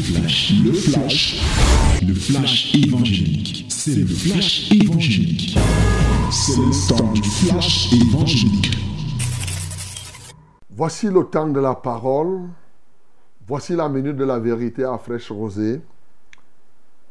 [0.00, 3.66] flash, le flash, le flash évangélique.
[3.68, 5.58] C'est le flash évangélique.
[6.30, 8.76] C'est le temps du flash évangélique.
[10.70, 12.48] Voici le temps de la parole.
[13.46, 15.80] Voici la minute de la vérité à fraîche rosée.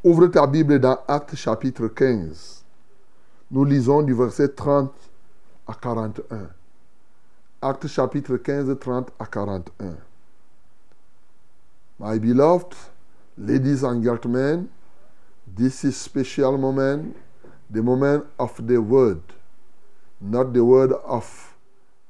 [0.04, 2.64] Ouvre ta Bible dans Actes chapitre 15.
[3.52, 4.92] Nous lisons du verset 30
[5.68, 6.50] à 41.
[7.62, 10.09] Actes chapitre 15, 30 à 41.
[12.02, 12.78] My beloved,
[13.38, 14.70] ladies and gentlemen,
[15.46, 17.18] this is special moment,
[17.70, 19.22] the moment of the word,
[20.22, 21.58] not the word of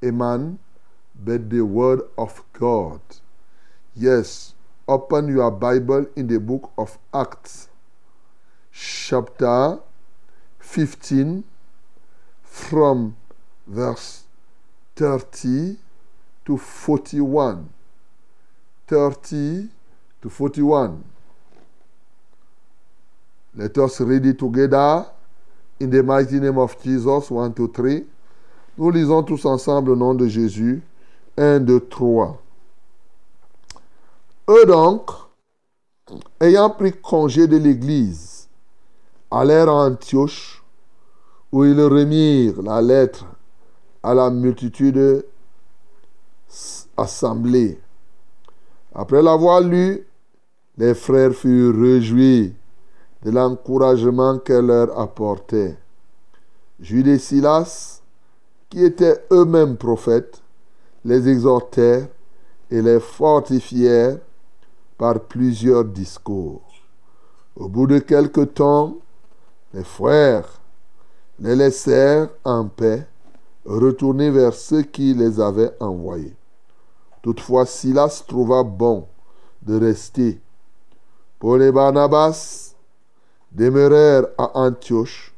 [0.00, 0.60] a man,
[1.16, 3.00] but the word of God.
[3.96, 4.54] Yes,
[4.86, 7.68] open your Bible in the book of Acts,
[8.70, 9.80] chapter
[10.60, 11.42] 15,
[12.44, 13.16] from
[13.66, 14.22] verse
[14.94, 15.78] 30
[16.44, 17.70] to 41.
[18.86, 19.68] 30
[20.22, 21.02] to 41.
[23.56, 25.06] Let us read it together
[25.80, 27.30] in the mighty name of Jesus.
[27.30, 28.06] 1, 2, 3.
[28.78, 30.82] Nous lisons tous ensemble le nom de Jésus.
[31.36, 32.40] 1, 2, 3.
[34.48, 35.10] Eux donc,
[36.40, 38.48] ayant pris congé de l'Église,
[39.30, 40.62] allèrent à Antioche,
[41.52, 43.26] où ils remirent la lettre
[44.02, 45.24] à la multitude
[46.96, 47.80] assemblée.
[48.94, 50.06] Après l'avoir lu,
[50.80, 52.54] les frères furent réjouis
[53.22, 55.76] de l'encouragement qu'elle leur apportait.
[56.80, 58.00] Jules et Silas,
[58.70, 60.40] qui étaient eux-mêmes prophètes,
[61.04, 62.08] les exhortèrent
[62.70, 64.20] et les fortifièrent
[64.96, 66.62] par plusieurs discours.
[67.56, 68.96] Au bout de quelque temps,
[69.74, 70.48] les frères
[71.40, 73.06] les laissèrent en paix,
[73.66, 76.36] retourner vers ceux qui les avaient envoyés.
[77.20, 79.06] Toutefois, Silas trouva bon
[79.60, 80.40] de rester.
[81.40, 82.74] Paul et Barnabas
[83.50, 85.34] demeurèrent à Antioche,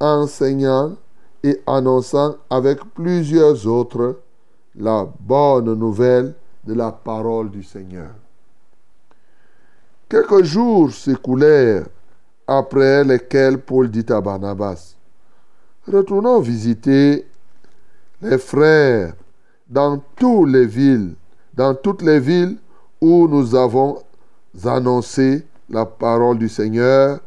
[0.00, 0.96] enseignant
[1.44, 4.18] et annonçant avec plusieurs autres
[4.74, 8.10] la bonne nouvelle de la parole du Seigneur.
[10.08, 11.86] Quelques jours s'écoulèrent
[12.46, 14.94] après lesquels Paul dit à Barnabas,
[15.86, 17.26] Retournons visiter
[18.22, 19.14] les frères
[19.68, 21.14] dans toutes les villes,
[21.52, 22.56] dans toutes les villes
[23.02, 23.98] où nous avons
[24.64, 27.20] annoncé la parole du Seigneur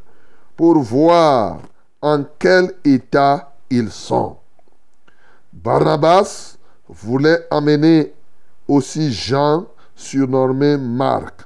[0.56, 1.60] pour voir
[2.02, 4.38] en quel état ils sont.
[5.52, 6.58] Barnabas
[6.88, 8.14] voulait amener
[8.68, 11.42] aussi Jean, surnommé Marc.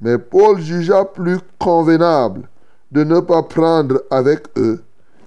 [0.00, 2.48] Mais Paul jugea plus convenable
[2.90, 4.82] de ne pas prendre avec eux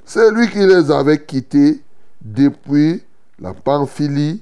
[0.06, 1.82] celui qui les avait quittés
[2.22, 3.04] depuis
[3.40, 4.42] la Pamphylie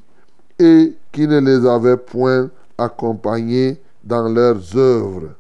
[0.58, 5.36] et qui ne les avait point accompagnés dans leurs œuvres.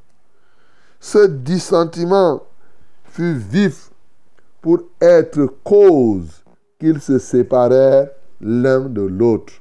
[0.99, 2.43] Ce dissentiment
[3.05, 3.91] fut vif
[4.61, 6.43] pour être cause
[6.79, 8.09] qu'ils se séparèrent
[8.41, 9.53] l'un de l'autre.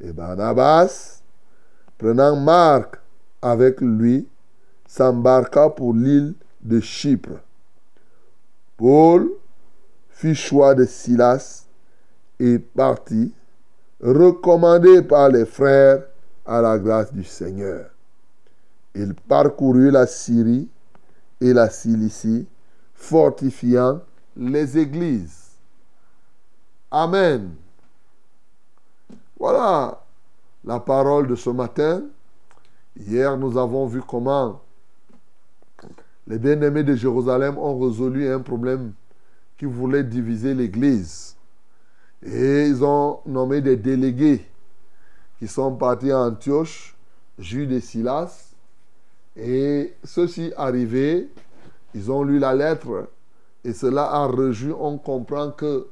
[0.00, 1.22] Et Barnabas,
[1.98, 2.98] prenant Marc
[3.40, 4.28] avec lui,
[4.86, 7.40] s'embarqua pour l'île de Chypre.
[8.76, 9.30] Paul
[10.10, 11.66] fit choix de Silas
[12.40, 13.32] et partit,
[14.00, 16.02] recommandé par les frères
[16.46, 17.90] à la grâce du Seigneur.
[18.94, 20.68] Il parcourut la Syrie
[21.40, 22.46] et la Cilicie,
[22.94, 24.00] fortifiant
[24.36, 25.50] les églises.
[26.90, 27.54] Amen.
[29.38, 30.00] Voilà
[30.64, 32.02] la parole de ce matin.
[32.96, 34.60] Hier, nous avons vu comment
[36.26, 38.92] les bien-aimés de Jérusalem ont résolu un problème
[39.58, 41.36] qui voulait diviser l'Église.
[42.22, 44.46] Et ils ont nommé des délégués
[45.38, 46.96] qui sont partis à Antioche,
[47.38, 48.54] Jude et Silas.
[49.36, 51.28] Et ceux-ci arrivés,
[51.94, 53.08] ils ont lu la lettre
[53.64, 54.72] et cela a rejoui.
[54.78, 55.86] On comprend que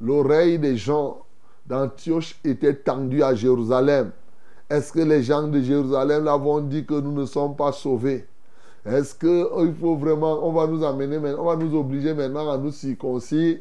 [0.00, 1.24] l'oreille des gens
[1.66, 4.10] d'Antioche était tendue à Jérusalem.
[4.68, 8.26] Est-ce que les gens de Jérusalem l'avont dit que nous ne sommes pas sauvés?
[8.84, 12.56] Est-ce qu'il oh, faut vraiment, on va nous amener on va nous obliger maintenant à
[12.56, 13.58] nous circoncire?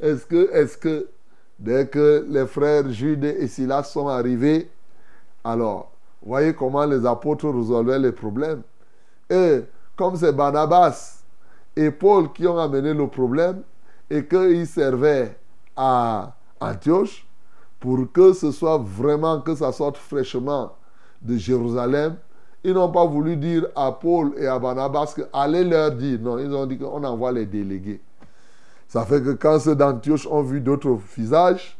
[0.00, 1.08] Est-ce que, est-ce que,
[1.58, 4.70] dès que les frères Jude et Silas sont arrivés,
[5.44, 5.92] alors,
[6.22, 8.62] voyez comment les apôtres résolvaient les problèmes.
[9.30, 9.60] Et
[9.96, 11.22] comme c'est Barnabas
[11.74, 13.62] et Paul qui ont amené le problème
[14.10, 15.36] et qu'ils servaient
[15.76, 17.26] à Antioche,
[17.78, 20.72] pour que ce soit vraiment, que ça sorte fraîchement
[21.22, 22.16] de Jérusalem,
[22.64, 26.18] ils n'ont pas voulu dire à Paul et à Barnabas que allez leur dire.
[26.20, 28.00] Non, ils ont dit qu'on envoie les délégués.
[28.88, 31.76] Ça fait que quand ceux d'Antioche ont vu d'autres visages,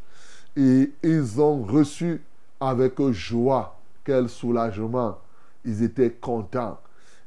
[0.57, 2.23] et ils ont reçu
[2.61, 5.19] avec joie, quel soulagement.
[5.65, 6.79] Ils étaient contents.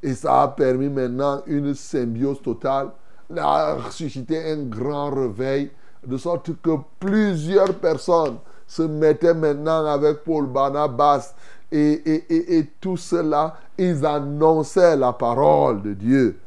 [0.01, 2.89] Et ça a permis maintenant une symbiose totale,
[3.37, 5.71] a suscité un grand réveil,
[6.05, 11.35] de sorte que plusieurs personnes se mettaient maintenant avec Paul Barnabas
[11.71, 16.39] et, et, et, tout cela, ils annonçaient la parole de Dieu.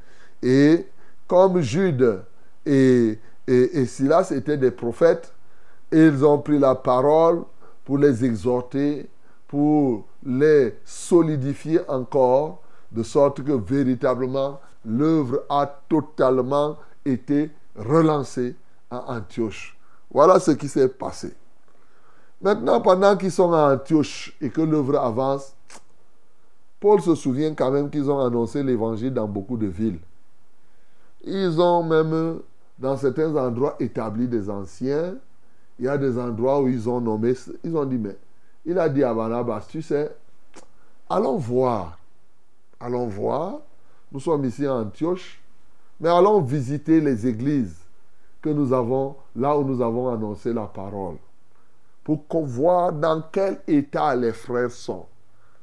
[0.42, 0.86] Et
[1.28, 2.22] comme Jude
[2.66, 5.32] et, et, Silas étaient des prophètes,
[5.90, 7.42] ils ont pris la parole
[7.84, 9.08] pour les exhorter,
[9.48, 18.54] pour les solidifier encore, de sorte que véritablement l'œuvre a totalement été relancée
[18.90, 19.76] à Antioche.
[20.10, 21.34] Voilà ce qui s'est passé.
[22.40, 25.54] Maintenant, pendant qu'ils sont à Antioche et que l'œuvre avance,
[26.80, 30.00] Paul se souvient quand même qu'ils ont annoncé l'évangile dans beaucoup de villes.
[31.24, 32.40] Ils ont même,
[32.78, 35.16] dans certains endroits, établi des anciens.
[35.78, 37.34] Il y a des endroits où ils ont nommé,
[37.64, 38.16] ils ont dit, mais
[38.64, 40.14] il a dit à Barnabas, tu sais,
[41.08, 41.98] allons voir.
[42.78, 43.60] Allons voir.
[44.10, 45.40] Nous sommes ici à Antioche,
[46.00, 47.76] mais allons visiter les églises
[48.42, 51.16] que nous avons, là où nous avons annoncé la parole.
[52.04, 55.06] Pour voir dans quel état les frères sont.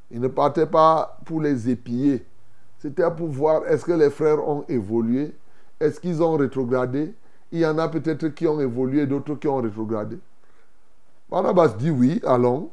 [0.09, 2.25] Ils ne partaient pas pour les épier.
[2.79, 5.35] C'était pour voir est-ce que les frères ont évolué
[5.80, 7.14] est-ce qu'ils ont rétrogradé?
[7.52, 10.20] Il y en a peut-être qui ont évolué, d'autres qui ont rétrogradé.
[11.30, 12.70] Barnabas dit oui, allons.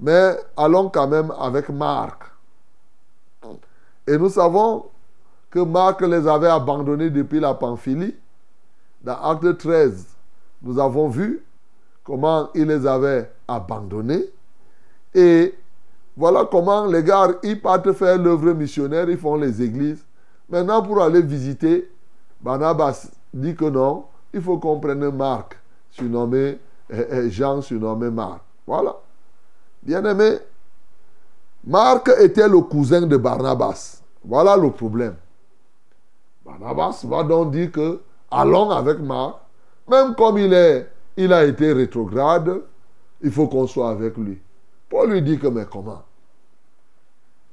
[0.00, 2.22] Mais allons quand même avec Marc.
[4.06, 4.86] Et nous savons
[5.50, 8.14] que Marc les avait abandonnés depuis la Pamphylie.
[9.02, 10.06] Dans Acte 13,
[10.62, 11.42] nous avons vu
[12.04, 14.24] comment il les avait abandonnés.
[15.14, 15.54] Et
[16.16, 20.04] voilà comment les gars, ils partent faire l'œuvre missionnaire, ils font les églises.
[20.48, 21.90] Maintenant, pour aller visiter,
[22.40, 25.58] Barnabas dit que non, il faut qu'on prenne Marc,
[25.90, 26.58] surnommé
[26.90, 28.40] eh, eh, Jean, surnommé Marc.
[28.66, 28.96] Voilà.
[29.82, 30.38] Bien aimé,
[31.64, 34.02] Marc était le cousin de Barnabas.
[34.24, 35.16] Voilà le problème.
[36.44, 38.00] Barnabas va donc dire que
[38.30, 39.36] allons avec Marc,
[39.88, 42.62] même comme il, est, il a été rétrograde,
[43.22, 44.40] il faut qu'on soit avec lui.
[44.88, 46.02] Paul lui dit que mais comment?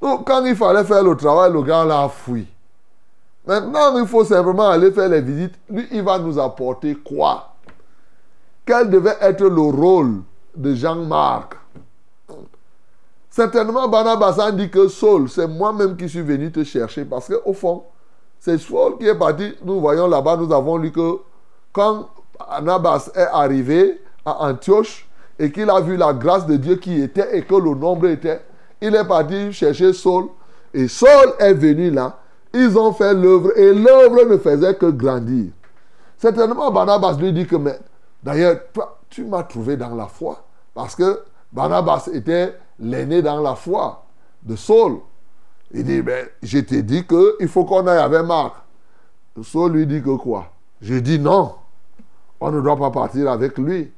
[0.01, 2.47] Donc quand il fallait faire le travail, le gars l'a fui.
[3.45, 5.53] Maintenant, il faut simplement aller faire les visites.
[5.69, 7.53] Lui, il va nous apporter quoi?
[8.65, 10.23] Quel devait être le rôle
[10.55, 11.55] de Jean-Marc?
[13.29, 17.83] Certainement, Barnabas dit que Saul, c'est moi-même qui suis venu te chercher parce qu'au fond,
[18.39, 19.53] c'est Saul qui est parti.
[19.63, 21.19] Nous voyons là-bas, nous avons lu que
[21.71, 22.09] quand
[22.39, 25.07] Barnabas est arrivé à Antioche
[25.37, 28.41] et qu'il a vu la grâce de Dieu qui était et que le nombre était,
[28.81, 30.29] il est parti chercher Saul.
[30.73, 32.17] Et Saul est venu là
[32.55, 35.51] ils ont fait l'œuvre et l'œuvre ne faisait que grandir.
[36.17, 37.77] Certainement, Barnabas lui dit que, mais
[38.23, 38.61] d'ailleurs,
[39.09, 40.43] tu m'as trouvé dans la foi.
[40.73, 41.21] Parce que
[41.51, 44.05] Barnabas était l'aîné dans la foi
[44.41, 44.99] de Saul.
[45.71, 48.55] Il dit, mais je t'ai dit qu'il faut qu'on aille avec Marc.
[49.43, 50.47] Saul lui dit que quoi?
[50.81, 51.55] Je dis non.
[52.39, 53.91] On ne doit pas partir avec lui.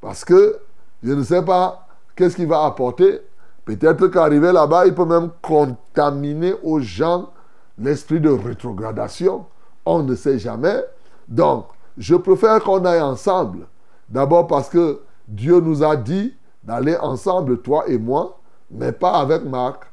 [0.00, 0.58] Parce que
[1.02, 3.20] je ne sais pas qu'est-ce qu'il va apporter.
[3.64, 7.30] Peut-être qu'arriver là-bas, il peut même contaminer aux gens
[7.78, 9.46] l'esprit de rétrogradation.
[9.86, 10.82] On ne sait jamais.
[11.28, 11.66] Donc,
[11.96, 13.66] je préfère qu'on aille ensemble.
[14.08, 18.38] D'abord parce que Dieu nous a dit d'aller ensemble, toi et moi,
[18.70, 19.84] mais pas avec Marc.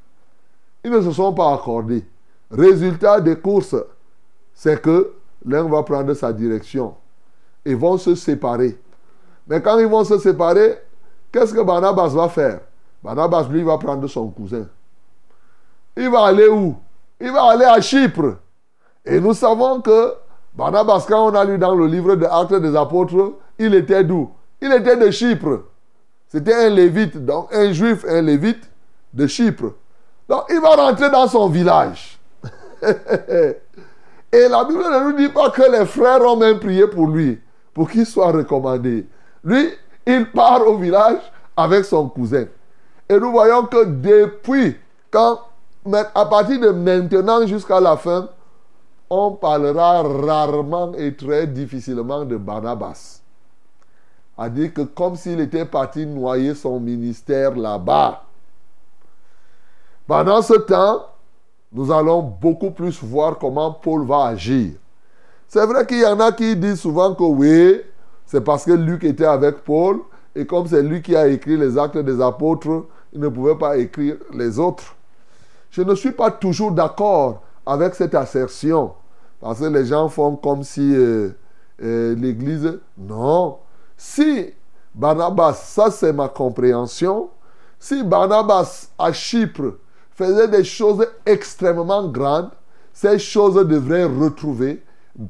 [0.84, 2.06] Ils ne se sont pas accordés.
[2.50, 3.76] Résultat des courses,
[4.54, 5.14] c'est que
[5.46, 6.96] l'un va prendre sa direction
[7.66, 8.80] et vont se séparer.
[9.48, 10.78] Mais quand ils vont se séparer,
[11.32, 12.62] qu'est-ce que Barnabas va faire?
[13.04, 14.68] Barnabas, lui, va prendre son cousin.
[15.98, 16.76] Il va aller où?
[17.22, 18.38] Il va aller à Chypre.
[19.06, 20.14] Et nous savons que
[20.54, 24.30] Barnabas, quand on a lu dans le livre des Actes des Apôtres, il était d'où?
[24.62, 25.64] Il était de Chypre.
[26.28, 28.70] C'était un lévite, donc un juif, un lévite
[29.14, 29.74] de Chypre.
[30.28, 32.20] Donc il va rentrer dans son village.
[34.34, 37.40] Et la Bible ne nous dit pas que les frères ont même prié pour lui,
[37.74, 39.06] pour qu'il soit recommandé.
[39.44, 39.70] Lui,
[40.06, 41.20] il part au village
[41.58, 42.46] avec son cousin.
[43.10, 44.78] Et nous voyons que depuis
[45.12, 45.40] quand
[45.86, 48.30] mais à partir de maintenant jusqu'à la fin,
[49.10, 53.22] on parlera rarement et très difficilement de Barnabas.
[54.38, 58.24] A dit que comme s'il était parti noyer son ministère là-bas.
[60.08, 61.06] Pendant ce temps,
[61.74, 64.74] nous allons beaucoup plus voir comment Paul va agir.
[65.48, 67.82] C'est vrai qu'il y en a qui disent souvent que oui,
[68.26, 70.00] c'est parce que Luc était avec Paul,
[70.34, 73.78] et comme c'est lui qui a écrit les actes des apôtres, il ne pouvait pas
[73.78, 74.96] écrire les autres.
[75.72, 78.94] Je ne suis pas toujours d'accord avec cette assertion.
[79.40, 81.30] Parce que les gens font comme si euh,
[81.82, 82.80] euh, l'Église...
[82.98, 83.58] Non.
[83.98, 84.54] Si
[84.94, 87.30] Barnabas, ça c'est ma compréhension,
[87.80, 89.78] si Barnabas à Chypre
[90.12, 92.52] faisait des choses extrêmement grandes.
[92.94, 94.84] Ces choses devraient retrouver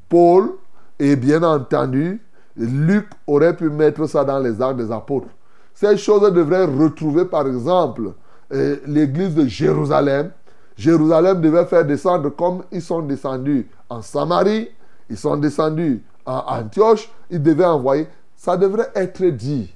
[0.10, 0.54] Paul
[1.00, 2.22] et bien entendu,
[2.58, 5.30] Luc aurait pu mettre ça dans les arts des apôtres.
[5.74, 8.14] Ces choses devraient retrouver par exemple
[8.52, 10.32] l'église de Jérusalem.
[10.78, 14.70] Jérusalem devait faire descendre comme ils sont descendus en Samarie,
[15.10, 18.08] ils sont descendus en Antioche, ils devaient envoyer.
[18.36, 19.74] Ça devrait être dit.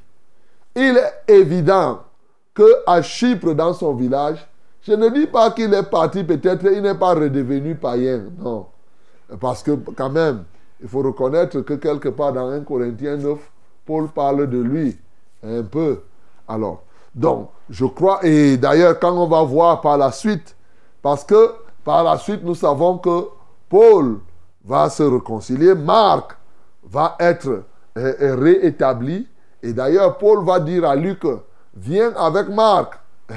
[0.76, 2.02] Il est évident
[2.54, 4.46] que à Chypre, dans son village,
[4.82, 8.68] je ne dis pas qu'il est parti, peut-être il n'est pas redevenu païen, non.
[9.40, 10.44] Parce que quand même,
[10.82, 13.38] il faut reconnaître que quelque part dans 1 Corinthiens 9,
[13.86, 14.98] Paul parle de lui
[15.44, 16.02] un peu.
[16.48, 16.84] Alors,
[17.16, 20.54] donc, je crois, et d'ailleurs, quand on va voir par la suite,
[21.02, 21.54] parce que
[21.86, 23.30] par la suite, nous savons que
[23.70, 24.20] Paul
[24.66, 26.38] va se réconcilier, Marc
[26.84, 27.64] va être euh,
[27.98, 29.28] euh, réétabli,
[29.64, 31.24] et d'ailleurs, Paul va dire à Luc,
[31.74, 33.00] viens avec Marc.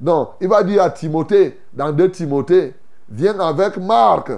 [0.00, 2.74] Non, il va dire à Timothée, dans 2 Timothée,
[3.10, 4.32] viens avec Marc,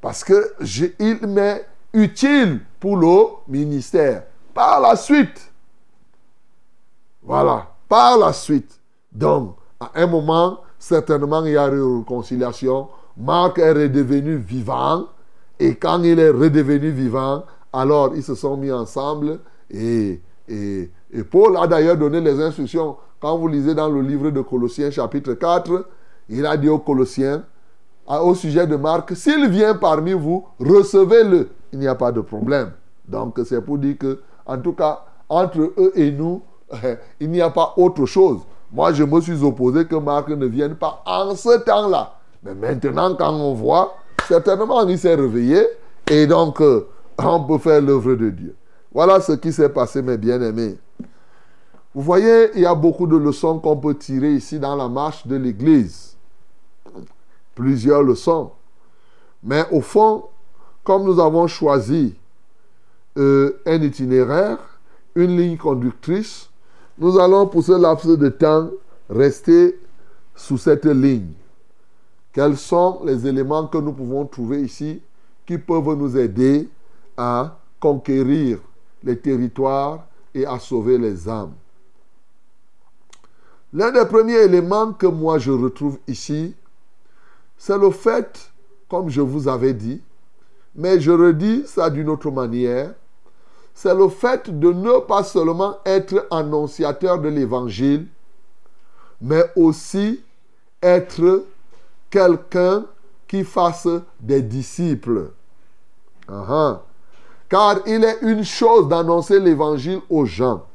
[0.00, 0.54] parce que
[0.98, 4.24] il m'est utile pour le ministère.
[4.54, 5.52] Par la suite,
[7.22, 8.80] voilà, par la suite.
[9.12, 12.88] Donc, à un moment, certainement, il y a une réconciliation.
[13.16, 15.06] Marc est redevenu vivant.
[15.58, 17.42] Et quand il est redevenu vivant,
[17.72, 19.40] alors ils se sont mis ensemble.
[19.68, 22.96] Et, et, et Paul a d'ailleurs donné les instructions.
[23.20, 25.84] Quand vous lisez dans le livre de Colossiens chapitre 4,
[26.28, 27.44] il a dit aux Colossiens,
[28.06, 31.50] au sujet de Marc, s'il vient parmi vous, recevez-le.
[31.72, 32.70] Il n'y a pas de problème.
[33.06, 36.42] Donc c'est pour dire que, en tout cas, entre eux et nous,
[37.20, 38.40] il n'y a pas autre chose.
[38.72, 42.14] Moi, je me suis opposé que Marc ne vienne pas en ce temps-là.
[42.42, 43.96] Mais maintenant, quand on voit,
[44.28, 45.66] certainement, il s'est réveillé
[46.10, 48.56] et donc, euh, on peut faire l'œuvre de Dieu.
[48.92, 50.78] Voilà ce qui s'est passé, mes bien-aimés.
[51.94, 55.26] Vous voyez, il y a beaucoup de leçons qu'on peut tirer ici dans la marche
[55.26, 56.16] de l'Église.
[57.54, 58.52] Plusieurs leçons.
[59.42, 60.24] Mais au fond,
[60.84, 62.14] comme nous avons choisi
[63.18, 64.58] euh, un itinéraire,
[65.14, 66.49] une ligne conductrice,
[66.98, 68.70] nous allons pour ce laps de temps
[69.08, 69.78] rester
[70.34, 71.32] sous cette ligne.
[72.32, 75.02] Quels sont les éléments que nous pouvons trouver ici
[75.46, 76.68] qui peuvent nous aider
[77.16, 78.58] à conquérir
[79.02, 81.52] les territoires et à sauver les âmes?
[83.72, 86.54] L'un des premiers éléments que moi je retrouve ici,
[87.56, 88.50] c'est le fait,
[88.88, 90.00] comme je vous avais dit,
[90.74, 92.94] mais je redis ça d'une autre manière,
[93.82, 98.08] c'est le fait de ne pas seulement être annonciateur de l'évangile,
[99.22, 100.22] mais aussi
[100.82, 101.46] être
[102.10, 102.84] quelqu'un
[103.26, 103.88] qui fasse
[104.20, 105.30] des disciples.
[106.28, 110.66] Car il est une chose d'annoncer l'évangile aux gens.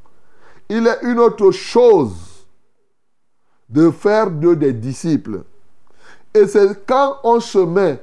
[0.67, 2.15] Il est une autre chose
[3.69, 5.43] de faire d'eux des disciples.
[6.33, 8.01] Et c'est quand on se met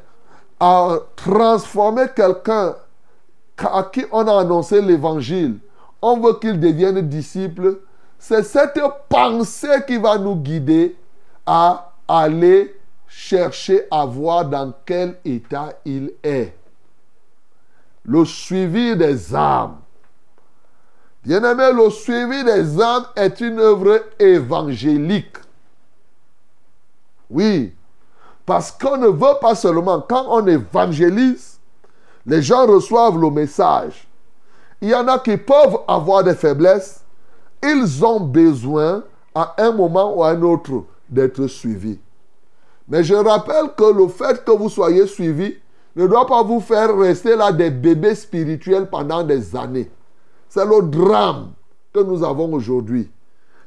[0.61, 2.77] à transformer quelqu'un
[3.59, 5.59] à qui on a annoncé l'évangile,
[6.01, 7.79] on veut qu'il devienne disciple,
[8.19, 10.97] c'est cette pensée qui va nous guider
[11.47, 16.57] à aller chercher à voir dans quel état il est.
[18.05, 19.77] Le suivi des âmes.
[21.25, 25.37] Bien-aimé, le suivi des âmes est une œuvre évangélique.
[27.31, 27.75] Oui,
[28.45, 31.52] parce qu'on ne veut pas seulement, quand on évangélise,
[32.27, 34.09] les gens reçoivent le message.
[34.81, 37.05] Il y en a qui peuvent avoir des faiblesses.
[37.63, 41.99] Ils ont besoin à un moment ou à un autre d'être suivis.
[42.89, 45.57] Mais je rappelle que le fait que vous soyez suivis
[45.95, 49.91] ne doit pas vous faire rester là des bébés spirituels pendant des années.
[50.49, 51.53] C'est le drame
[51.93, 53.11] que nous avons aujourd'hui.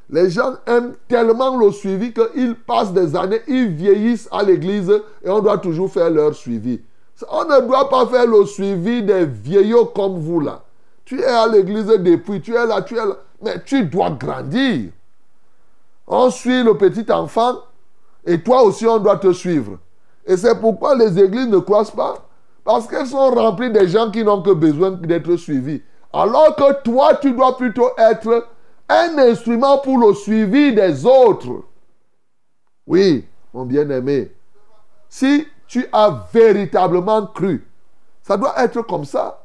[0.08, 4.90] Les gens aiment tellement le suivi qu'ils passent des années, ils vieillissent à l'église
[5.24, 6.80] et on doit toujours faire leur suivi.
[7.28, 10.62] On ne doit pas faire le suivi des vieillots comme vous là.
[11.04, 13.16] Tu es à l'église depuis, tu es là, tu es là.
[13.42, 14.90] Mais tu dois grandir.
[16.06, 17.56] On suit le petit enfant
[18.24, 19.78] et toi aussi on doit te suivre.
[20.26, 22.26] Et c'est pourquoi les églises ne croissent pas.
[22.64, 25.82] Parce qu'elles sont remplies de gens qui n'ont que besoin d'être suivis.
[26.12, 28.48] Alors que toi, tu dois plutôt être
[28.88, 31.62] un instrument pour le suivi des autres.
[32.86, 34.32] Oui, mon bien-aimé.
[35.08, 37.66] Si tu as véritablement cru.
[38.22, 39.42] Ça doit être comme ça.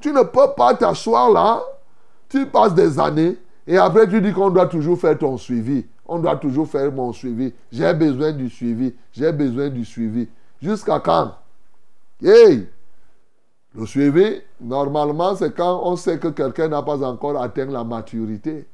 [0.00, 1.62] Tu ne peux pas t'asseoir là,
[2.28, 5.86] tu passes des années et après tu dis qu'on doit toujours faire ton suivi.
[6.06, 7.54] On doit toujours faire mon suivi.
[7.70, 8.94] J'ai besoin du suivi.
[9.12, 10.28] J'ai besoin du suivi.
[10.60, 11.32] Jusqu'à quand?
[12.22, 12.68] Hey
[13.74, 18.66] Le suivi, normalement, c'est quand on sait que quelqu'un n'a pas encore atteint la maturité.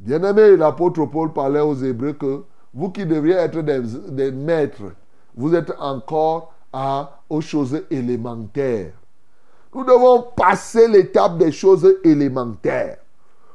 [0.00, 2.42] Bien aimé, l'apôtre Paul parlait aux Hébreux que
[2.72, 4.92] vous qui devriez être des, maîtres,
[5.36, 8.92] vous êtes encore à, aux choses élémentaires.
[9.74, 12.98] Nous devons passer l'étape des choses élémentaires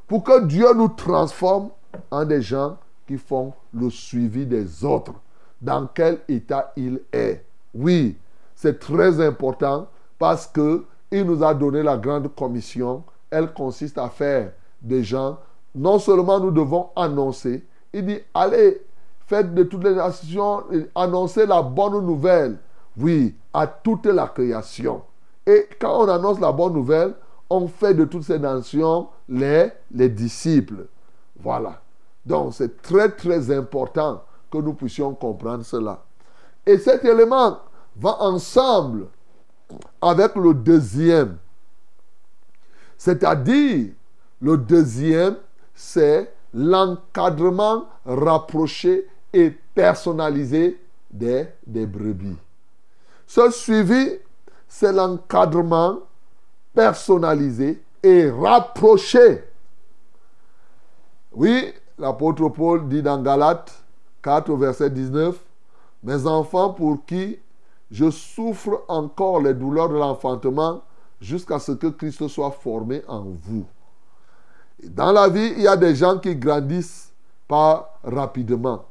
[0.08, 1.70] pour que Dieu nous transforme
[2.12, 2.78] en des gens
[3.08, 5.14] qui font le suivi des autres.
[5.62, 7.44] Dans quel état il est.
[7.74, 8.18] Oui,
[8.56, 13.04] c'est très important parce que il nous a donné la grande commission.
[13.30, 14.52] Elle consiste à faire
[14.82, 15.38] des gens.
[15.74, 17.64] Non seulement nous devons annoncer,
[17.94, 18.82] il dit allez,
[19.28, 20.64] faites de toutes les nations,
[20.94, 22.58] annoncez la bonne nouvelle.
[22.98, 25.02] Oui, à toute la création.
[25.46, 27.14] Et quand on annonce la bonne nouvelle,
[27.50, 30.88] on fait de toutes ces nations les, les disciples.
[31.40, 31.82] Voilà.
[32.26, 36.04] Donc c'est très très important que nous puissions comprendre cela.
[36.66, 37.60] Et cet élément
[37.96, 39.08] va ensemble
[40.02, 41.38] avec le deuxième.
[42.98, 43.90] C'est-à-dire,
[44.42, 45.38] le deuxième,
[45.74, 50.80] c'est l'encadrement rapproché et personnalisé
[51.12, 52.38] des, des brebis.
[53.28, 54.14] Ce suivi,
[54.68, 56.00] c'est l'encadrement
[56.74, 59.44] personnalisé et rapproché.
[61.34, 63.74] Oui, l'apôtre Paul dit dans Galates
[64.22, 65.36] 4 verset 19,
[66.04, 67.38] Mes enfants pour qui
[67.92, 70.82] je souffre encore les douleurs de l'enfantement
[71.20, 73.66] jusqu'à ce que Christ soit formé en vous.
[74.84, 77.12] dans la vie, il y a des gens qui grandissent
[77.48, 78.86] pas rapidement.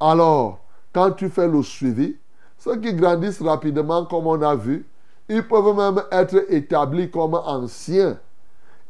[0.00, 0.60] Alors,
[0.92, 2.16] quand tu fais le suivi,
[2.58, 4.86] ceux qui grandissent rapidement, comme on a vu,
[5.28, 8.18] ils peuvent même être établis comme anciens.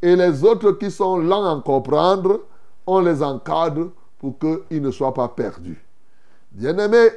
[0.01, 2.41] Et les autres qui sont lents à comprendre,
[2.87, 5.85] on les encadre pour qu'ils ne soient pas perdus.
[6.53, 7.11] Bien-aimés,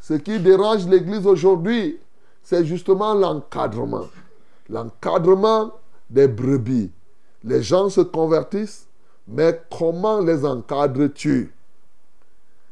[0.00, 1.98] ce qui dérange l'Église aujourd'hui,
[2.42, 4.06] c'est justement l'encadrement.
[4.68, 5.72] L'encadrement
[6.10, 6.90] des brebis.
[7.42, 8.86] Les gens se convertissent,
[9.28, 11.53] mais comment les encadres-tu?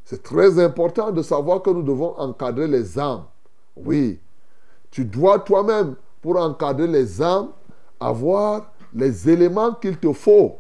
[0.05, 3.25] C'est très important de savoir que nous devons encadrer les âmes.
[3.77, 4.19] Oui,
[4.91, 7.49] tu dois toi-même, pour encadrer les âmes,
[7.99, 10.57] avoir les éléments qu'il te faut.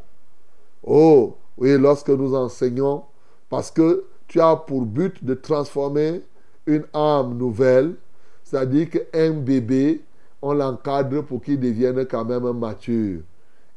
[0.83, 3.05] Oh, oui, lorsque nous enseignons,
[3.49, 6.23] parce que tu as pour but de transformer
[6.67, 7.97] une âme nouvelle,
[8.43, 10.03] c'est-à-dire qu'un bébé,
[10.41, 13.21] on l'encadre pour qu'il devienne quand même mature.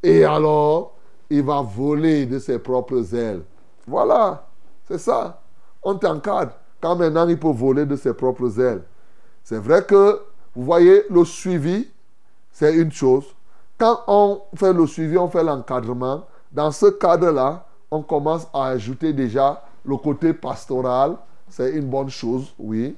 [0.01, 0.95] Et alors,
[1.29, 3.41] il va voler de ses propres ailes.
[3.87, 4.47] Voilà,
[4.87, 5.41] c'est ça.
[5.85, 6.51] On t'encadre.
[6.81, 8.81] Quand maintenant il peut voler de ses propres ailes.
[9.43, 10.19] C'est vrai que,
[10.55, 11.87] vous voyez, le suivi,
[12.51, 13.25] c'est une chose.
[13.77, 16.25] Quand on fait le suivi, on fait l'encadrement.
[16.51, 21.17] Dans ce cadre-là, on commence à ajouter déjà le côté pastoral,
[21.49, 22.95] c'est une bonne chose, oui.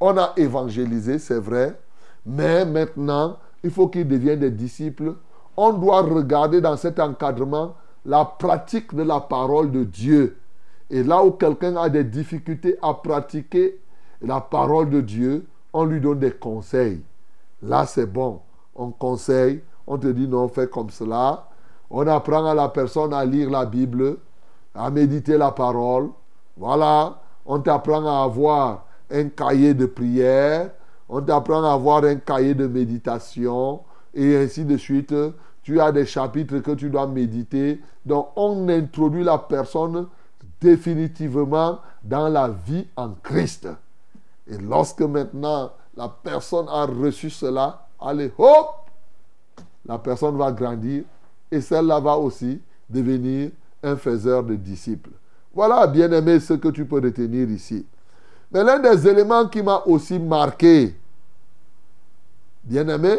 [0.00, 1.78] On a évangélisé, c'est vrai.
[2.24, 5.14] Mais maintenant, il faut qu'ils deviennent des disciples.
[5.56, 7.74] On doit regarder dans cet encadrement
[8.04, 10.38] la pratique de la parole de Dieu.
[10.90, 13.78] Et là où quelqu'un a des difficultés à pratiquer
[14.22, 17.02] la parole de Dieu, on lui donne des conseils.
[17.62, 18.40] Là, c'est bon.
[18.74, 21.48] On conseille, on te dit non, fais comme cela.
[21.90, 24.16] On apprend à la personne à lire la Bible,
[24.74, 26.10] à méditer la parole.
[26.56, 30.70] Voilà, on t'apprend à avoir un cahier de prière,
[31.08, 33.80] on t'apprend à avoir un cahier de méditation,
[34.14, 35.14] et ainsi de suite.
[35.62, 37.80] Tu as des chapitres que tu dois méditer.
[38.06, 40.06] Donc, on introduit la personne
[40.60, 43.68] définitivement dans la vie en Christ.
[44.46, 48.88] Et lorsque maintenant la personne a reçu cela, allez, hop,
[49.84, 51.04] la personne va grandir
[51.50, 53.50] et celle-là va aussi devenir
[53.82, 55.10] un faiseur de disciples.
[55.54, 57.84] Voilà, bien aimé, ce que tu peux retenir ici.
[58.50, 60.94] Mais l'un des éléments qui m'a aussi marqué,
[62.64, 63.16] bien aimé,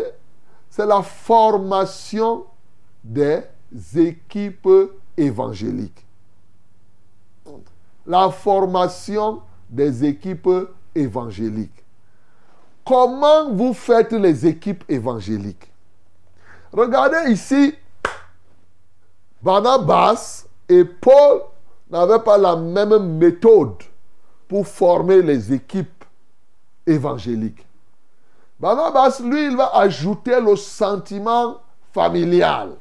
[0.69, 2.45] c'est la formation
[3.03, 3.41] des
[3.95, 4.69] équipes
[5.17, 6.05] évangéliques.
[8.09, 10.49] La formation des équipes
[10.95, 11.85] évangéliques.
[12.83, 15.71] Comment vous faites les équipes évangéliques?
[16.73, 17.75] Regardez ici,
[19.39, 21.43] Barnabas et Paul
[21.91, 23.83] n'avaient pas la même méthode
[24.47, 26.03] pour former les équipes
[26.87, 27.63] évangéliques.
[28.59, 31.57] Barnabas, lui, il va ajouter le sentiment
[31.93, 32.71] familial.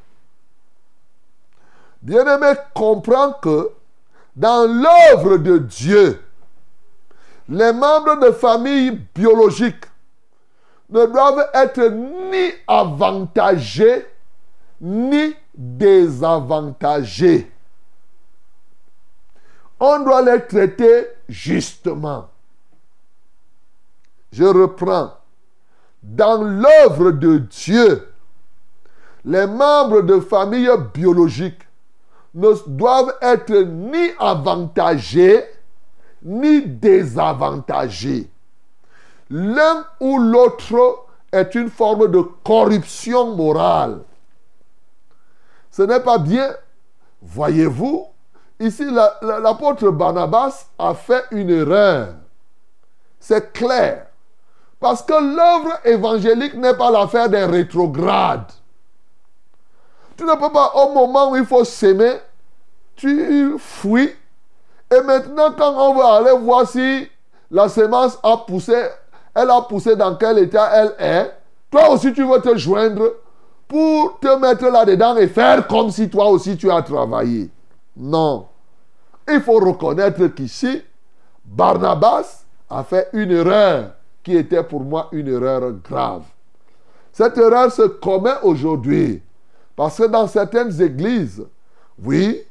[2.01, 3.73] Bien-aimé, comprend que
[4.38, 6.22] dans l'œuvre de Dieu,
[7.48, 9.85] les membres de famille biologique
[10.90, 14.07] ne doivent être ni avantagés
[14.81, 17.51] ni désavantagés.
[19.81, 22.29] On doit les traiter justement.
[24.31, 25.14] Je reprends.
[26.01, 28.09] Dans l'œuvre de Dieu,
[29.24, 31.67] les membres de famille biologique
[32.38, 35.44] ne doivent être ni avantagés
[36.22, 38.31] ni désavantagés.
[39.31, 44.01] L'un ou l'autre est une forme de corruption morale.
[45.70, 46.55] Ce n'est pas bien.
[47.22, 48.07] Voyez-vous,
[48.59, 48.85] ici
[49.22, 52.14] l'apôtre Barnabas a fait une erreur.
[53.20, 54.07] C'est clair.
[54.81, 58.53] Parce que l'œuvre évangélique n'est pas l'affaire des rétrogrades.
[60.16, 62.18] Tu ne peux pas, au moment où il faut s'aimer,
[62.98, 64.11] tu fuis.
[64.94, 67.08] Et maintenant, quand on va aller voir si
[67.50, 68.74] la semence a poussé,
[69.34, 71.32] elle a poussé dans quel état elle est,
[71.70, 73.12] toi aussi tu veux te joindre
[73.66, 77.48] pour te mettre là-dedans et faire comme si toi aussi tu as travaillé.
[77.96, 78.46] Non.
[79.30, 80.82] Il faut reconnaître qu'ici,
[81.44, 83.90] Barnabas a fait une erreur
[84.22, 86.22] qui était pour moi une erreur grave.
[87.12, 89.22] Cette erreur se commet aujourd'hui
[89.76, 91.46] parce que dans certaines églises,
[92.02, 92.42] oui,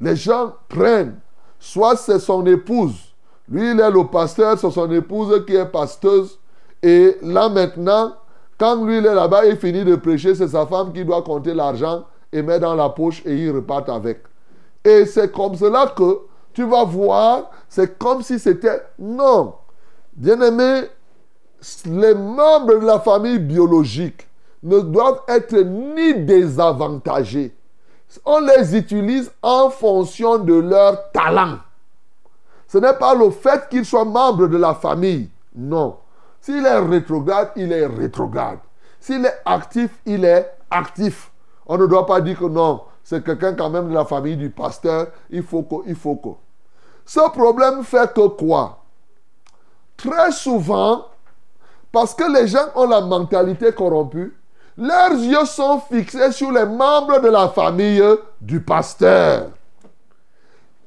[0.00, 1.18] les gens prennent,
[1.58, 3.14] soit c'est son épouse,
[3.48, 6.38] lui il est le pasteur, c'est son épouse qui est pasteuse,
[6.82, 8.14] et là maintenant,
[8.58, 11.54] quand lui il est là-bas, il finit de prêcher, c'est sa femme qui doit compter
[11.54, 14.22] l'argent et mettre dans la poche et il repart avec.
[14.84, 16.20] Et c'est comme cela que
[16.52, 18.82] tu vas voir, c'est comme si c'était...
[18.98, 19.54] Non.
[20.14, 20.82] Bien-aimé,
[21.86, 24.28] les membres de la famille biologique
[24.62, 27.54] ne doivent être ni désavantagés.
[28.24, 31.58] On les utilise en fonction de leur talent.
[32.68, 35.30] Ce n'est pas le fait qu'ils soient membres de la famille.
[35.54, 35.96] Non.
[36.40, 38.58] S'il est rétrograde, il est rétrograde.
[39.00, 41.30] S'il est actif, il est actif.
[41.66, 44.50] On ne doit pas dire que non, c'est quelqu'un quand même de la famille du
[44.50, 45.08] pasteur.
[45.30, 46.30] Il faut que, il faut que.
[47.06, 48.82] Ce problème fait que quoi?
[49.96, 51.06] Très souvent,
[51.92, 54.36] parce que les gens ont la mentalité corrompue,
[54.76, 58.02] leurs yeux sont fixés sur les membres de la famille
[58.40, 59.50] du pasteur.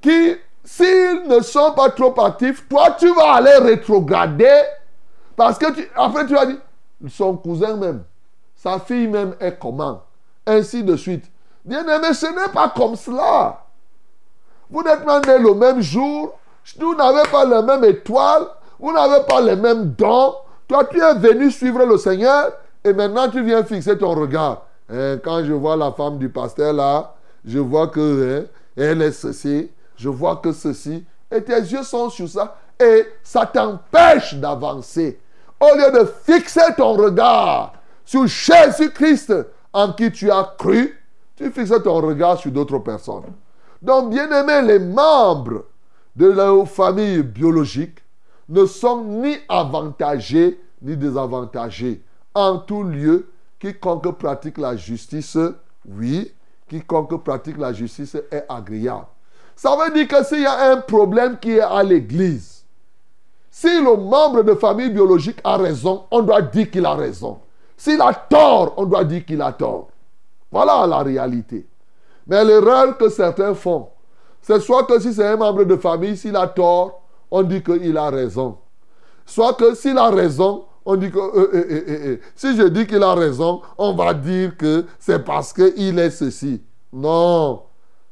[0.02, 4.62] Qui, s'ils ne sont pas trop actifs, toi, tu vas aller rétrograder.
[5.36, 6.58] Parce que tu, après, tu vas dire,
[7.10, 8.04] son cousin même,
[8.56, 10.02] sa fille même est comment?
[10.46, 11.26] Ainsi de suite.
[11.64, 13.64] Bien aimé, ce n'est pas comme cela.
[14.70, 16.38] Vous n'êtes pas nés le même jour.
[16.80, 18.48] Vous n'avez pas la même étoile.
[18.80, 20.36] Vous n'avez pas les mêmes dents.
[20.68, 22.52] Toi, tu es venu suivre le Seigneur
[22.88, 24.64] et maintenant tu viens fixer ton regard.
[24.90, 28.46] Hein, quand je vois la femme du pasteur là, je vois que hein,
[28.78, 33.46] elle est ceci, je vois que ceci, et tes yeux sont sur ça, et ça
[33.46, 35.20] t'empêche d'avancer.
[35.60, 37.74] Au lieu de fixer ton regard
[38.06, 39.34] sur Jésus-Christ
[39.74, 40.98] en qui tu as cru,
[41.36, 43.34] tu fixes ton regard sur d'autres personnes.
[43.82, 45.66] Donc, bien aimé, les membres
[46.16, 48.00] de la famille biologique
[48.50, 52.02] ne sont ni avantagés ni désavantagés.
[52.38, 55.40] En tout lieu, quiconque pratique la justice,
[55.90, 56.32] oui,
[56.70, 59.08] quiconque pratique la justice est agréable.
[59.56, 62.64] Ça veut dire que s'il y a un problème qui est à l'église,
[63.50, 67.40] si le membre de famille biologique a raison, on doit dire qu'il a raison.
[67.76, 69.88] S'il a tort, on doit dire qu'il a tort.
[70.52, 71.66] Voilà la réalité.
[72.28, 73.90] Mais l'erreur que certains font,
[74.44, 77.98] c'est soit que si c'est un membre de famille, s'il a tort, on dit qu'il
[77.98, 78.60] a raison.
[79.26, 81.20] Soit que s'il a raison, on dit que...
[81.20, 85.52] Euh, euh, euh, si je dis qu'il a raison, on va dire que c'est parce
[85.52, 86.62] qu'il est ceci.
[86.94, 87.64] Non.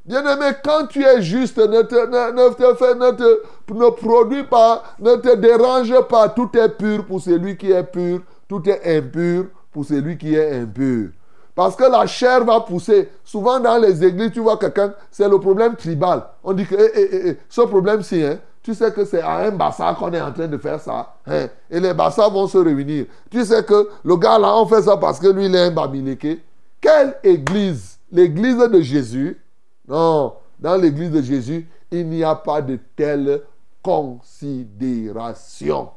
[0.05, 6.27] Bien-aimé, quand tu es juste, ne te, produis pas, ne te dérange pas.
[6.27, 8.19] Tout est pur pour celui qui est pur.
[8.49, 11.11] Tout est impur pour celui qui est impur.
[11.55, 13.09] Parce que la chair va pousser.
[13.23, 16.23] Souvent dans les églises, tu vois quelqu'un, c'est le problème tribal.
[16.43, 19.51] On dit que eh, eh, eh, ce problème-ci, hein, tu sais que c'est à un
[19.51, 21.17] bassin qu'on est en train de faire ça.
[21.27, 21.49] Hein?
[21.69, 23.05] Et les bassins vont se réunir.
[23.29, 25.69] Tu sais que le gars là, on fait ça parce que lui, il est un
[25.69, 26.39] babileke.
[26.81, 27.99] Quelle église?
[28.11, 29.39] L'église de Jésus?
[29.87, 30.33] Non.
[30.59, 33.43] Dans l'église de Jésus, il n'y a pas de telle
[33.83, 35.91] considération.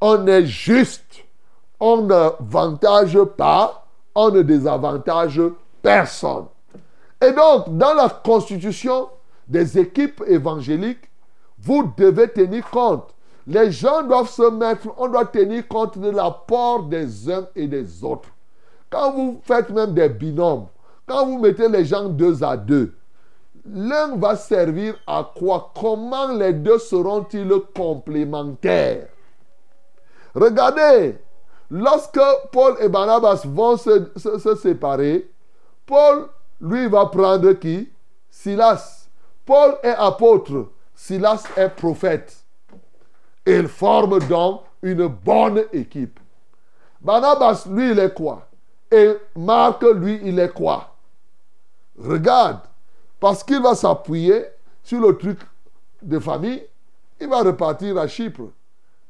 [0.00, 1.24] On est juste.
[1.80, 3.88] On ne vantage pas.
[4.14, 5.42] On ne désavantage
[5.82, 6.44] personne.
[7.20, 9.08] Et donc, dans la constitution
[9.48, 11.08] des équipes évangéliques,
[11.62, 13.14] vous devez tenir compte.
[13.46, 18.04] Les gens doivent se mettre, on doit tenir compte de l'apport des uns et des
[18.04, 18.28] autres.
[18.90, 20.66] Quand vous faites même des binômes,
[21.06, 22.94] quand vous mettez les gens deux à deux,
[23.66, 25.72] l'un va servir à quoi?
[25.78, 29.08] Comment les deux seront-ils complémentaires?
[30.34, 31.18] Regardez,
[31.70, 32.20] lorsque
[32.52, 35.30] Paul et Barnabas vont se, se séparer,
[35.86, 36.28] Paul,
[36.60, 37.90] lui, va prendre qui?
[38.30, 39.08] Silas.
[39.44, 40.68] Paul est apôtre.
[41.04, 42.44] Silas est prophète.
[43.44, 46.20] Il forme donc une bonne équipe.
[47.00, 48.46] Barnabas, lui, il est quoi?
[48.88, 50.94] Et Marc, lui, il est quoi?
[51.98, 52.60] Regarde,
[53.18, 54.44] parce qu'il va s'appuyer
[54.84, 55.40] sur le truc
[56.00, 56.62] de famille,
[57.20, 58.52] il va repartir à Chypre.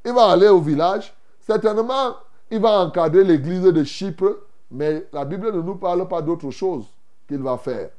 [0.02, 1.12] Il va aller au village.
[1.40, 2.16] Certainement,
[2.50, 4.38] il va encadrer l'église de Chypre,
[4.70, 6.86] mais la Bible ne nous parle pas d'autre chose
[7.28, 7.90] qu'il va faire.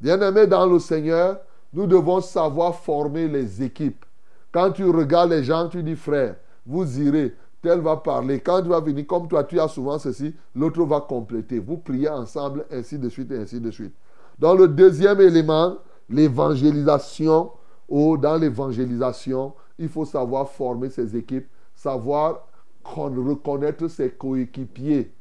[0.00, 1.36] Bien-aimé dans le Seigneur,
[1.76, 4.02] nous devons savoir former les équipes.
[4.50, 8.40] Quand tu regardes les gens, tu dis, frère, vous irez, tel va parler.
[8.40, 11.58] Quand tu vas venir, comme toi, tu as souvent ceci, l'autre va compléter.
[11.58, 13.94] Vous priez ensemble, ainsi de suite, ainsi de suite.
[14.38, 15.76] Dans le deuxième élément,
[16.08, 17.50] l'évangélisation,
[17.90, 22.48] ou dans l'évangélisation, il faut savoir former ses équipes, savoir
[22.84, 25.12] reconnaître ses coéquipiers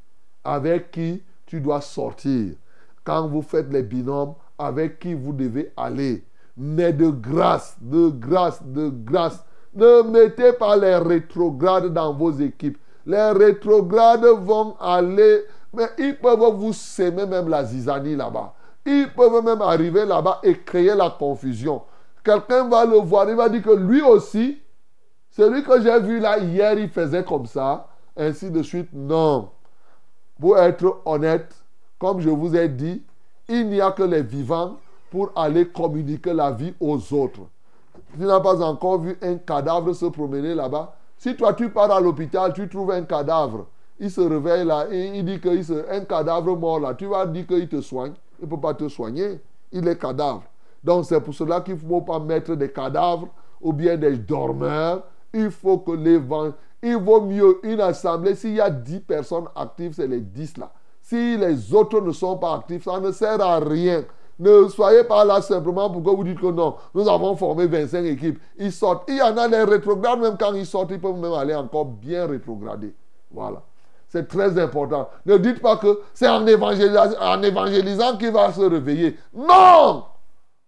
[0.41, 2.53] avec qui tu dois sortir.
[3.03, 6.24] Quand vous faites les binômes, avec qui vous devez aller.
[6.57, 9.43] Mais de grâce, de grâce, de grâce.
[9.73, 12.77] Ne mettez pas les rétrogrades dans vos équipes.
[13.05, 18.53] Les rétrogrades vont aller, mais ils peuvent vous s'aimer même la zizanie là-bas.
[18.85, 21.81] Ils peuvent même arriver là-bas et créer la confusion.
[22.23, 24.59] Quelqu'un va le voir, il va dire que lui aussi,
[25.29, 28.89] celui que j'ai vu là hier, il faisait comme ça, ainsi de suite.
[28.93, 29.49] Non.
[30.39, 31.53] Pour être honnête,
[31.99, 33.03] comme je vous ai dit,
[33.47, 34.77] il n'y a que les vivants
[35.15, 37.39] pour aller communiquer la vie aux autres.
[38.17, 40.93] Tu n'as pas encore vu un cadavre se promener là-bas.
[41.17, 43.67] Si toi tu pars à l'hôpital, tu trouves un cadavre.
[43.97, 45.89] Il se réveille là et il dit qu'il se...
[45.89, 46.95] un cadavre mort là.
[46.95, 48.11] Tu vas dire qu'il te soigne.
[48.41, 49.39] Il ne peut pas te soigner.
[49.71, 50.43] Il est cadavre.
[50.83, 53.29] Donc c'est pour cela qu'il ne faut pas mettre des cadavres
[53.61, 55.03] ou bien des dormeurs.
[55.33, 56.55] Il faut que l'évangile...
[56.83, 58.35] Il vaut mieux une assemblée.
[58.35, 60.73] S'il y a 10 personnes actives, c'est les 10 là.
[61.01, 64.03] Si les autres ne sont pas actifs, ça ne sert à rien.
[64.37, 68.03] Ne soyez pas là simplement pour que vous dites que non, nous avons formé 25
[68.05, 68.39] équipes.
[68.57, 69.03] Ils sortent.
[69.07, 71.85] Il y en a les rétrogrades, même quand ils sortent, ils peuvent même aller encore
[71.85, 72.93] bien rétrograder.
[73.31, 73.61] Voilà.
[74.09, 75.09] C'est très important.
[75.25, 79.17] Ne dites pas que c'est en, en évangélisant qu'il va se réveiller.
[79.33, 80.03] Non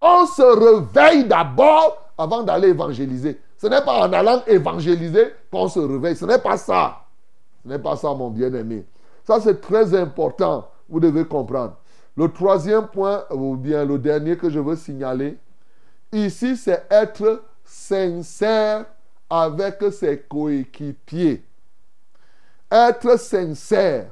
[0.01, 3.39] On se réveille d'abord avant d'aller évangéliser.
[3.57, 6.15] Ce n'est pas en allant évangéliser qu'on se réveille.
[6.15, 6.97] Ce n'est pas ça.
[7.63, 8.85] Ce n'est pas ça, mon bien-aimé.
[9.23, 10.67] Ça, c'est très important.
[10.89, 11.73] Vous devez comprendre.
[12.17, 15.37] Le troisième point, ou bien le dernier que je veux signaler,
[16.11, 18.85] ici, c'est être sincère
[19.29, 21.45] avec ses coéquipiers.
[22.71, 24.07] Être sincère.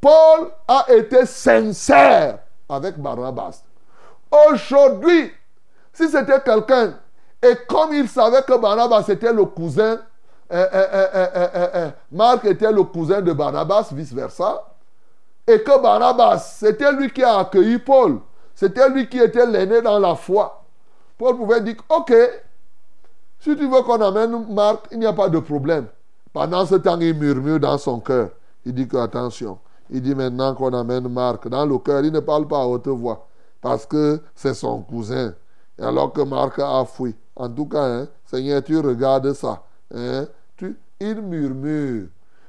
[0.00, 3.62] Paul a été sincère avec Barnabas.
[4.48, 5.32] Aujourd'hui,
[5.92, 6.98] si c'était quelqu'un,
[7.42, 10.00] et comme il savait que Barnabas était le cousin
[10.54, 14.71] eh, eh, eh, Marc était le cousin de Barnabas, vice-versa.
[15.46, 18.20] Et que Barnabas, c'était lui qui a accueilli Paul.
[18.54, 20.64] C'était lui qui était l'aîné dans la foi.
[21.18, 22.12] Paul pouvait dire, ok,
[23.40, 25.86] si tu veux qu'on amène Marc, il n'y a pas de problème.
[26.32, 28.30] Pendant ce temps, il murmure dans son cœur.
[28.64, 29.58] Il dit que, attention,
[29.90, 31.48] il dit maintenant qu'on amène Marc.
[31.48, 33.26] Dans le cœur, il ne parle pas à haute voix.
[33.60, 35.34] Parce que c'est son cousin.
[35.80, 37.14] alors que Marc a fui.
[37.34, 39.62] En tout cas, hein, Seigneur, tu regardes ça.
[39.94, 40.26] Hein,
[41.00, 42.06] il murmure.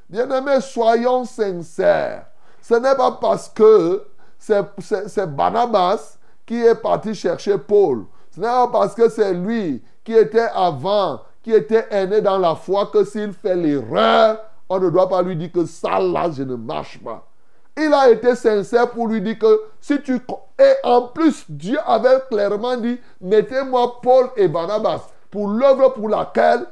[0.10, 2.28] Bien-aimés, soyons sincères.
[2.64, 4.06] Ce n'est pas parce que
[4.40, 8.06] c'est Barnabas qui est parti chercher Paul.
[8.32, 12.56] Ce n'est pas parce que c'est lui qui était avant, qui était aîné dans la
[12.56, 16.44] foi, que s'il fait l'erreur, on ne doit pas lui dire que ça là, je
[16.44, 17.28] ne marche pas.
[17.76, 20.22] Il a été sincère pour lui dire que si tu...
[20.58, 26.66] Et en plus, Dieu avait clairement dit, mettez-moi Paul et Barnabas pour l'œuvre pour laquelle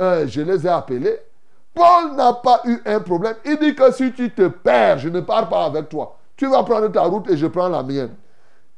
[0.00, 1.18] euh, je les ai appelés.
[1.74, 3.34] Paul n'a pas eu un problème.
[3.44, 6.16] Il dit que si tu te perds, je ne pars pas avec toi.
[6.36, 8.14] Tu vas prendre ta route et je prends la mienne.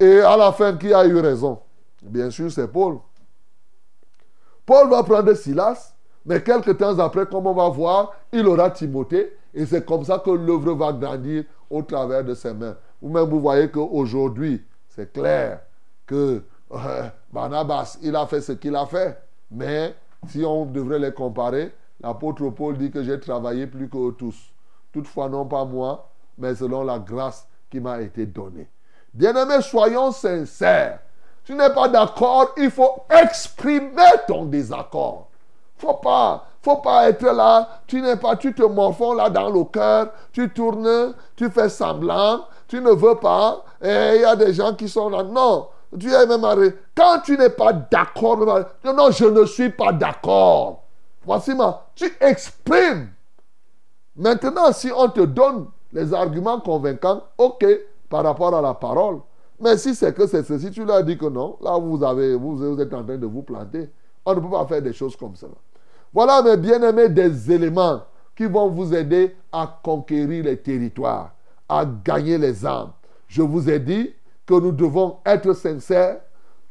[0.01, 1.61] Et à la fin, qui a eu raison?
[2.03, 2.99] Bien sûr, c'est Paul.
[4.65, 9.37] Paul va prendre Silas, mais quelques temps après, comme on va voir, il aura Timothée.
[9.55, 12.77] Et c'est comme ça que l'œuvre va grandir au travers de ses mains.
[13.01, 15.61] Vous-même, vous voyez qu'aujourd'hui, c'est clair
[16.07, 19.19] que euh, Barnabas, il a fait ce qu'il a fait.
[19.51, 19.95] Mais
[20.29, 24.37] si on devrait les comparer, l'apôtre Paul dit que j'ai travaillé plus que tous.
[24.93, 28.69] Toutefois, non pas moi, mais selon la grâce qui m'a été donnée.
[29.13, 31.01] Bien-aimés, soyons sincères.
[31.45, 35.29] Tu n'es pas d'accord, il faut exprimer ton désaccord.
[35.79, 39.65] Faut pas, faut pas être là, tu n'es pas, tu te morfonds là dans le
[39.65, 44.53] cœur, tu tournes, tu fais semblant, tu ne veux pas, et il y a des
[44.55, 45.23] gens qui sont là.
[45.23, 46.73] Non, tu es même.
[46.95, 48.39] Quand tu n'es pas d'accord,
[48.85, 50.86] non, je ne suis pas d'accord.
[51.27, 51.89] Voici ma.
[51.95, 53.09] Tu exprimes.
[54.15, 57.67] Maintenant, si on te donne les arguments convaincants, ok,
[58.09, 59.19] par rapport à la parole.
[59.61, 62.81] Mais si c'est que c'est ceci, tu leur dis que non, là vous, avez, vous,
[62.81, 63.91] êtes en train de vous planter.
[64.25, 65.47] On ne peut pas faire des choses comme ça.
[66.13, 68.03] Voilà, mes bien-aimés, des éléments
[68.35, 71.33] qui vont vous aider à conquérir les territoires,
[71.69, 72.93] à gagner les âmes.
[73.29, 74.15] Je vous ai dit,
[74.47, 76.21] que nous devons être sincères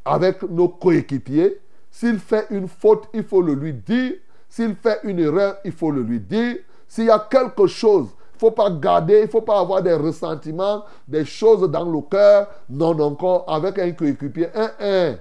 [0.05, 1.59] avec nos coéquipiers.
[1.91, 4.13] S'il fait une faute, il faut le lui dire.
[4.55, 6.59] S'il fait une erreur, il faut le lui dire.
[6.87, 9.83] S'il y a quelque chose, il ne faut pas garder, il ne faut pas avoir
[9.83, 12.47] des ressentiments, des choses dans le cœur.
[12.69, 14.47] Non, encore avec un coéquipier.
[14.55, 15.15] Un, un.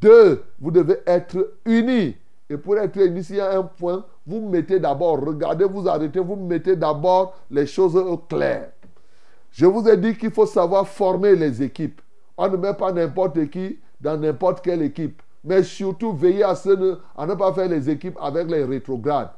[0.00, 2.16] Deux, vous devez être unis.
[2.50, 6.18] Et pour être unis, s'il y a un point, vous mettez d'abord, regardez, vous arrêtez,
[6.18, 7.96] vous mettez d'abord les choses
[8.28, 8.72] claires.
[9.52, 12.00] Je vous ai dit qu'il faut savoir former les équipes.
[12.36, 15.22] On ne met pas n'importe qui dans n'importe quelle équipe.
[15.46, 16.54] Mais surtout, veillez à,
[17.24, 19.30] ne pas faire les équipes avec les rétrogrades,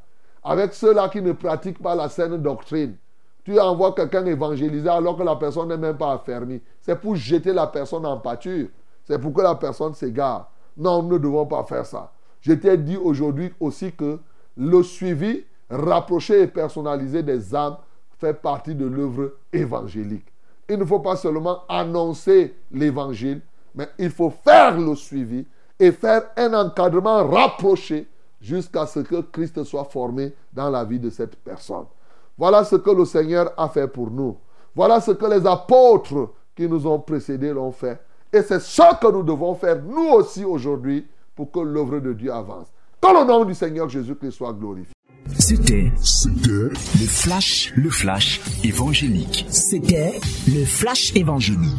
[0.43, 2.97] avec ceux-là qui ne pratiquent pas la saine doctrine.
[3.45, 6.63] Tu envoies quelqu'un évangéliser alors que la personne n'est même pas affermie.
[6.81, 8.69] C'est pour jeter la personne en pâture.
[9.05, 10.51] C'est pour que la personne s'égare.
[10.79, 12.11] Non, nous ne devons pas faire ça.
[12.41, 14.19] Je t'ai dit aujourd'hui aussi que
[14.57, 17.77] le suivi rapproché et personnalisé des âmes
[18.19, 20.33] fait partie de l'œuvre évangélique.
[20.71, 23.43] Il ne faut pas seulement annoncer l'évangile,
[23.75, 25.47] mais il faut faire le suivi
[25.79, 28.09] et faire un encadrement rapproché
[28.41, 31.87] jusqu'à ce que Christ soit formé dans la vie de cette personne.
[32.37, 34.37] Voilà ce que le Seigneur a fait pour nous.
[34.75, 38.01] Voilà ce que les apôtres qui nous ont précédés l'ont fait.
[38.33, 42.33] Et c'est ce que nous devons faire nous aussi aujourd'hui pour que l'œuvre de Dieu
[42.33, 42.67] avance.
[43.01, 44.93] Que le nom du Seigneur Jésus-Christ soit glorifié.
[45.39, 45.93] C'était
[46.47, 49.47] le flash, le flash évangélique.
[49.49, 51.77] C'était le flash évangélique.